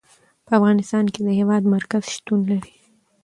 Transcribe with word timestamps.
په 0.45 0.51
افغانستان 0.59 1.05
کې 1.13 1.21
د 1.23 1.29
هېواد 1.39 1.63
مرکز 1.73 2.03
شتون 2.15 2.39
لري. 2.51 2.73